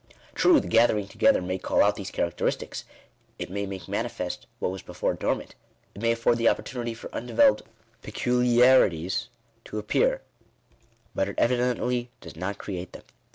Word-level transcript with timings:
True, 0.33 0.59
the 0.59 0.67
gather 0.67 0.97
ing 0.97 1.07
together 1.07 1.43
may 1.43 1.59
call 1.59 1.83
out 1.83 1.95
these 1.95 2.09
characteristics; 2.09 2.85
it 3.37 3.51
may 3.51 3.67
make 3.67 3.87
manifest 3.87 4.47
what 4.57 4.71
was 4.71 4.81
before 4.81 5.13
dormant; 5.13 5.53
it 5.93 6.01
may 6.01 6.13
afford 6.13 6.39
the 6.39 6.47
oppor 6.47 6.63
tunity 6.63 6.97
for 6.97 7.13
undeveloped 7.13 7.61
peculiarities 8.01 9.29
to 9.65 9.77
appear; 9.77 10.23
but 11.13 11.29
it 11.29 11.35
evidently 11.37 12.09
does 12.19 12.35
not 12.35 12.57
create 12.57 12.93
them. 12.93 13.03